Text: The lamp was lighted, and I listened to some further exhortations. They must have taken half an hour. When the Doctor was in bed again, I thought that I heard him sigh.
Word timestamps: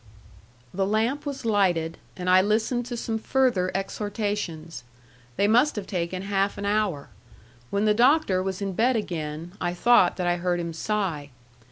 The 0.73 0.87
lamp 0.87 1.27
was 1.27 1.45
lighted, 1.45 1.99
and 2.17 2.27
I 2.27 2.41
listened 2.41 2.87
to 2.87 2.97
some 2.97 3.19
further 3.19 3.69
exhortations. 3.75 4.83
They 5.37 5.47
must 5.47 5.75
have 5.75 5.85
taken 5.85 6.23
half 6.23 6.57
an 6.57 6.65
hour. 6.65 7.09
When 7.69 7.85
the 7.85 7.93
Doctor 7.93 8.41
was 8.41 8.63
in 8.63 8.73
bed 8.73 8.95
again, 8.95 9.51
I 9.61 9.75
thought 9.75 10.17
that 10.17 10.25
I 10.25 10.37
heard 10.37 10.59
him 10.59 10.73
sigh. 10.73 11.29